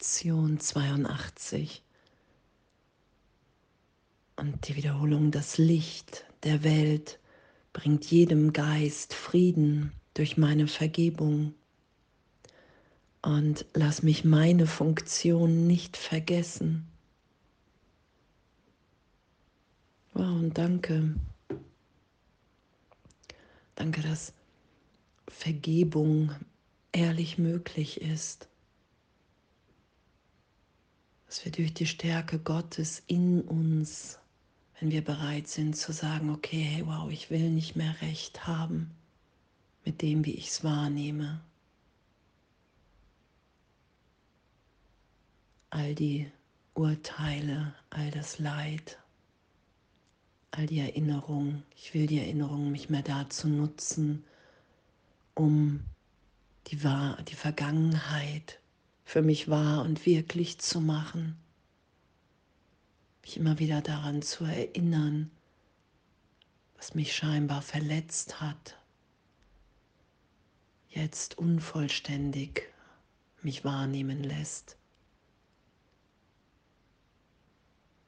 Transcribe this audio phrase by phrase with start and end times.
[0.00, 1.82] Lektion 82.
[4.36, 7.18] Und die Wiederholung, das Licht der Welt
[7.74, 11.52] bringt jedem Geist Frieden durch meine Vergebung.
[13.20, 16.88] Und lass mich meine Funktion nicht vergessen.
[20.14, 21.14] Wow, und danke.
[23.74, 24.32] Danke, dass
[25.28, 26.34] Vergebung
[26.92, 28.49] ehrlich möglich ist
[31.30, 34.18] dass wir durch die Stärke Gottes in uns,
[34.80, 38.90] wenn wir bereit sind zu sagen, okay, hey, wow, ich will nicht mehr recht haben
[39.84, 41.40] mit dem, wie ich es wahrnehme.
[45.70, 46.28] All die
[46.74, 48.98] Urteile, all das Leid,
[50.50, 51.62] all die Erinnerungen.
[51.76, 54.24] Ich will die Erinnerungen nicht mehr dazu nutzen,
[55.34, 55.84] um
[56.66, 58.58] die, Wahr die Vergangenheit
[59.10, 61.36] für mich wahr und wirklich zu machen.
[63.22, 65.32] Mich immer wieder daran zu erinnern,
[66.76, 68.78] was mich scheinbar verletzt hat,
[70.90, 72.68] jetzt unvollständig
[73.42, 74.76] mich wahrnehmen lässt.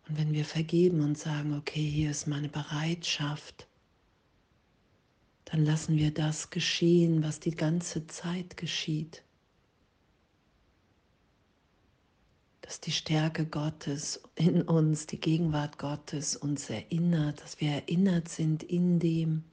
[0.07, 3.67] Und wenn wir vergeben und sagen, okay, hier ist meine Bereitschaft,
[5.47, 9.25] dann lassen wir das geschehen, was die ganze Zeit geschieht.
[12.63, 18.63] Dass die Stärke Gottes in uns, die Gegenwart Gottes uns erinnert, dass wir erinnert sind
[18.63, 19.45] in dem,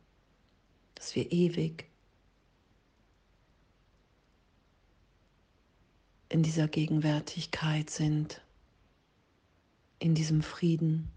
[0.96, 1.90] dass wir ewig
[6.30, 8.42] in dieser Gegenwärtigkeit sind,
[9.98, 11.12] in diesem Frieden,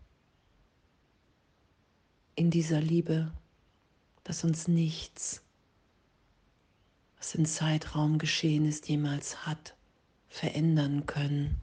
[2.35, 3.31] in dieser Liebe,
[4.25, 5.43] dass uns nichts,
[7.19, 9.77] was im Zeitraum geschehen ist, jemals hat
[10.29, 11.61] verändern können.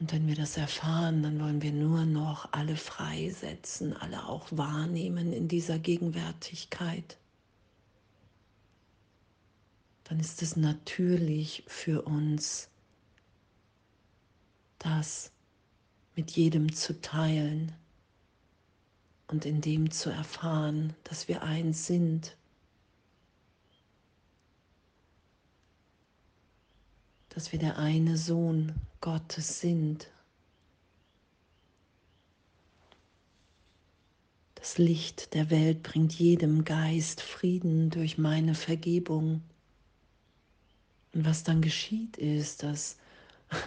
[0.00, 5.32] Und wenn wir das erfahren, dann wollen wir nur noch alle freisetzen, alle auch wahrnehmen
[5.32, 7.18] in dieser Gegenwärtigkeit.
[10.04, 12.68] Dann ist es natürlich für uns,
[14.78, 15.32] das
[16.14, 17.72] mit jedem zu teilen
[19.26, 22.36] und in dem zu erfahren, dass wir eins sind
[27.38, 30.08] dass wir der eine Sohn Gottes sind.
[34.56, 39.40] Das Licht der Welt bringt jedem Geist Frieden durch meine Vergebung.
[41.14, 42.96] Und was dann geschieht ist, dass,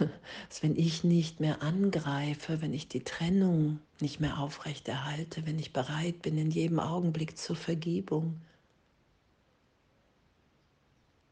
[0.50, 5.72] dass wenn ich nicht mehr angreife, wenn ich die Trennung nicht mehr aufrechterhalte, wenn ich
[5.72, 8.38] bereit bin in jedem Augenblick zur Vergebung,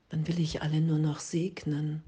[0.09, 2.03] dann will ich alle nur noch segnen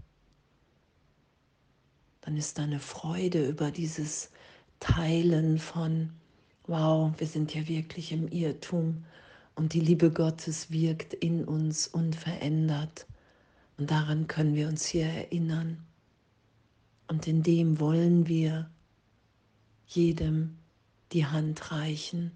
[2.22, 4.30] dann ist da eine Freude über dieses
[4.80, 6.10] Teilen von,
[6.66, 9.04] wow, wir sind ja wirklich im Irrtum
[9.54, 13.06] und die Liebe Gottes wirkt in uns unverändert.
[13.76, 15.84] Und daran können wir uns hier erinnern.
[17.08, 18.70] Und in dem wollen wir
[19.86, 20.56] jedem
[21.12, 22.32] die Hand reichen.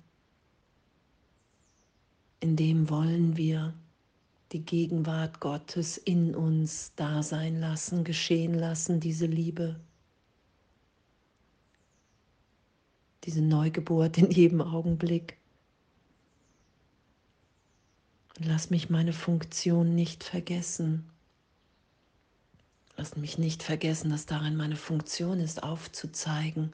[2.41, 3.72] In dem wollen wir
[4.53, 9.81] die Gegenwart Gottes in uns da sein lassen, geschehen lassen, diese Liebe,
[13.25, 15.37] diese Neugeburt in jedem Augenblick.
[18.39, 21.11] Lass mich meine Funktion nicht vergessen.
[22.97, 26.73] Lass mich nicht vergessen, dass darin meine Funktion ist, aufzuzeigen,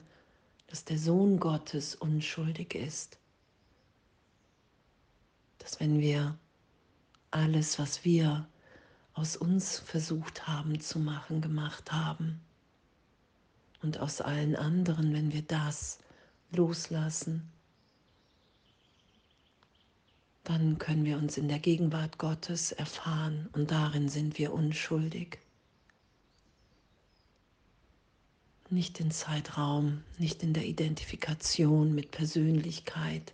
[0.67, 3.17] dass der Sohn Gottes unschuldig ist.
[5.57, 6.37] Dass wenn wir
[7.33, 8.47] alles, was wir
[9.13, 12.41] aus uns versucht haben zu machen, gemacht haben.
[13.81, 15.99] Und aus allen anderen, wenn wir das
[16.51, 17.51] loslassen,
[20.43, 25.39] dann können wir uns in der Gegenwart Gottes erfahren und darin sind wir unschuldig.
[28.69, 33.33] Nicht in Zeitraum, nicht in der Identifikation mit Persönlichkeit,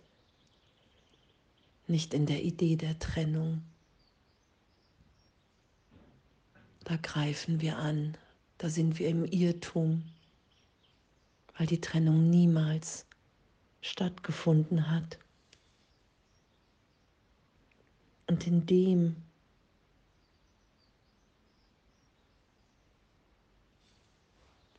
[1.86, 3.62] nicht in der Idee der Trennung,
[6.90, 8.16] da greifen wir an,
[8.58, 10.02] da sind wir im Irrtum,
[11.56, 13.06] weil die Trennung niemals
[13.80, 15.20] stattgefunden hat.
[18.26, 19.14] Und in dem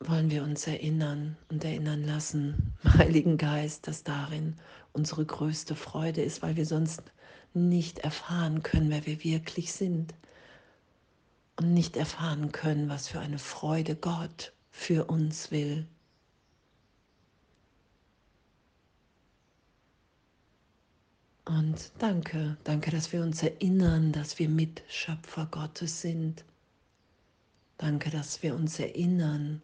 [0.00, 4.58] wollen wir uns erinnern und erinnern lassen, Heiligen Geist, dass darin
[4.92, 7.04] unsere größte Freude ist, weil wir sonst
[7.54, 10.12] nicht erfahren können, wer wir wirklich sind
[11.62, 15.86] und nicht erfahren können, was für eine Freude Gott für uns will.
[21.44, 26.44] Und danke, danke, dass wir uns erinnern, dass wir Mitschöpfer Gottes sind.
[27.78, 29.60] Danke, dass wir uns erinnern,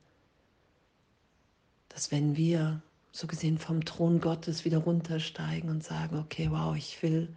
[1.89, 7.03] dass wenn wir so gesehen vom Thron Gottes wieder runtersteigen und sagen, okay, wow, ich
[7.03, 7.29] will,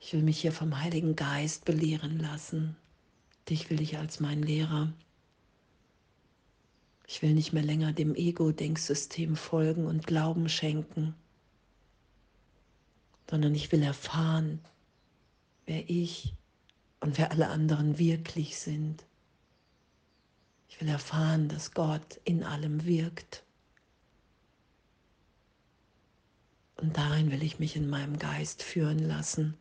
[0.00, 2.76] ich will mich hier vom Heiligen Geist belehren lassen.
[3.48, 4.92] Dich will ich als mein Lehrer.
[7.06, 11.14] Ich will nicht mehr länger dem Ego-Denksystem folgen und Glauben schenken
[13.30, 14.60] sondern ich will erfahren,
[15.66, 16.34] wer ich
[17.00, 19.04] und wer alle anderen wirklich sind.
[20.68, 23.44] Ich will erfahren, dass Gott in allem wirkt.
[26.76, 29.56] Und darin will ich mich in meinem Geist führen lassen,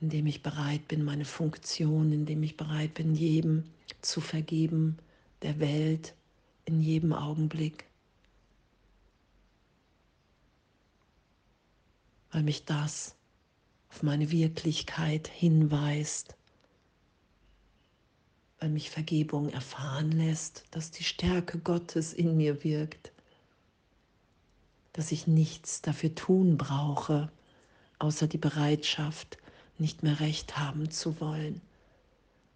[0.00, 3.64] indem ich bereit bin, meine Funktion, indem ich bereit bin, jedem
[4.02, 4.98] zu vergeben,
[5.42, 6.14] der Welt,
[6.64, 7.86] in jedem Augenblick.
[12.36, 13.14] weil mich das
[13.88, 16.36] auf meine Wirklichkeit hinweist,
[18.60, 23.10] weil mich Vergebung erfahren lässt, dass die Stärke Gottes in mir wirkt,
[24.92, 27.32] dass ich nichts dafür tun brauche,
[27.98, 29.38] außer die Bereitschaft,
[29.78, 31.60] nicht mehr recht haben zu wollen,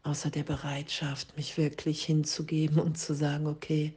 [0.03, 3.95] außer der Bereitschaft, mich wirklich hinzugeben und zu sagen, okay,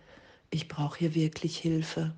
[0.49, 2.13] ich brauche hier wirklich Hilfe.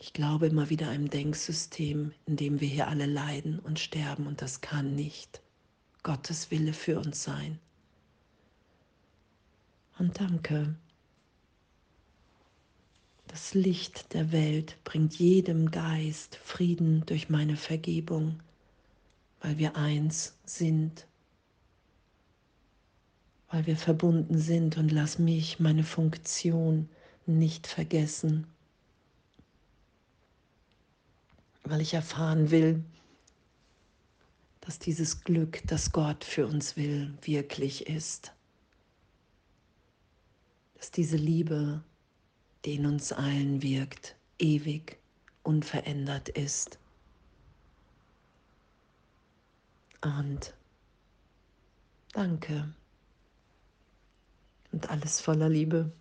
[0.00, 4.42] Ich glaube immer wieder einem Denksystem, in dem wir hier alle leiden und sterben und
[4.42, 5.40] das kann nicht
[6.02, 7.58] Gottes Wille für uns sein.
[9.98, 10.74] Und danke.
[13.34, 18.40] Das Licht der Welt bringt jedem Geist Frieden durch meine Vergebung,
[19.40, 21.08] weil wir eins sind,
[23.50, 26.88] weil wir verbunden sind und lass mich meine Funktion
[27.26, 28.46] nicht vergessen.
[31.64, 32.84] weil ich erfahren will,
[34.60, 38.32] dass dieses Glück, das Gott für uns will, wirklich ist.
[40.74, 41.82] Dass diese Liebe,
[42.64, 44.98] die in uns allen wirkt, ewig
[45.42, 46.78] unverändert ist.
[50.02, 50.54] Und
[52.12, 52.72] danke.
[54.72, 55.92] Und alles voller Liebe.